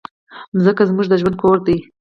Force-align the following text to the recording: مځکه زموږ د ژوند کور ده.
مځکه 0.55 0.83
زموږ 0.89 1.05
د 1.09 1.13
ژوند 1.21 1.35
کور 1.41 1.57
ده. 1.65 1.75